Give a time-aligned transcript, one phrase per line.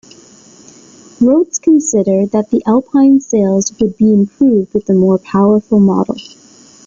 [1.19, 6.17] Rootes considered that the Alpine's sales would be improved with a more powerful model.